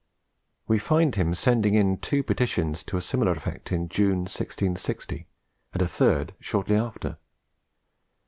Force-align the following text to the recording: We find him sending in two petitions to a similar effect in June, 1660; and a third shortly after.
We 0.67 0.79
find 0.79 1.13
him 1.13 1.35
sending 1.35 1.75
in 1.75 1.97
two 1.99 2.23
petitions 2.23 2.81
to 2.85 2.97
a 2.97 3.03
similar 3.03 3.33
effect 3.33 3.71
in 3.71 3.87
June, 3.87 4.21
1660; 4.21 5.27
and 5.73 5.81
a 5.83 5.87
third 5.87 6.33
shortly 6.39 6.75
after. 6.75 7.19